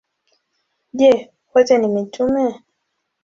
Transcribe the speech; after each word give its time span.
Je, 0.99 1.11
wote 1.53 1.77
ni 1.77 1.87
mitume? 1.93 2.45